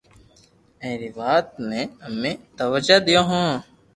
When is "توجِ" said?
2.57-2.87